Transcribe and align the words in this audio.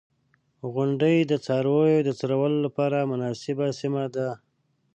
•غونډۍ 0.73 1.17
د 1.31 1.33
څارویو 1.45 2.05
د 2.07 2.09
څرولو 2.19 2.57
لپاره 2.65 2.97
مناسبه 3.11 3.67
سیمه 3.79 4.03
ده. 4.15 4.29